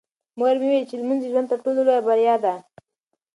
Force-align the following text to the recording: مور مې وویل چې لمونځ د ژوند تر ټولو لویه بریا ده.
مور 0.37 0.55
مې 0.59 0.67
وویل 0.69 0.83
چې 0.89 0.95
لمونځ 1.01 1.19
د 1.21 1.25
ژوند 1.31 1.47
تر 1.51 1.59
ټولو 1.63 1.79
لویه 1.87 2.05
بریا 2.07 2.35
ده. 2.43 2.53